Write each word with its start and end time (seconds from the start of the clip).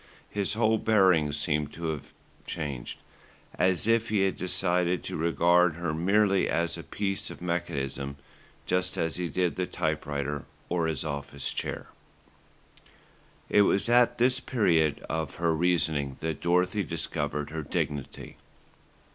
His 0.31 0.55
whole 0.55 0.79
bearing 0.79 1.31
seemed 1.31 1.73
to 1.73 1.89
have 1.89 2.11
changed, 2.47 2.97
as 3.53 3.85
if 3.85 4.09
he 4.09 4.21
had 4.23 4.35
decided 4.35 5.03
to 5.03 5.15
regard 5.15 5.75
her 5.75 5.93
merely 5.93 6.49
as 6.49 6.75
a 6.75 6.81
piece 6.81 7.29
of 7.29 7.39
mechanism, 7.39 8.15
just 8.65 8.97
as 8.97 9.17
he 9.17 9.29
did 9.29 9.57
the 9.57 9.67
typewriter, 9.67 10.45
or 10.69 10.87
his 10.87 11.05
office 11.05 11.53
chair. 11.53 11.89
It 13.47 13.61
was 13.61 13.89
at 13.89 14.17
this 14.17 14.39
period 14.39 15.05
of 15.07 15.35
her 15.35 15.55
reasoning 15.55 16.17
that 16.21 16.41
Dorothy 16.41 16.81
discovered 16.81 17.51
her 17.51 17.61
dignity. 17.61 18.37